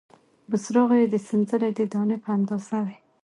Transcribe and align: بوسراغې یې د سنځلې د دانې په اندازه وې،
بوسراغې 0.49 0.97
یې 1.01 1.07
د 1.13 1.15
سنځلې 1.27 1.69
د 1.77 1.81
دانې 1.91 2.17
په 2.23 2.29
اندازه 2.37 2.77
وې، 2.85 2.97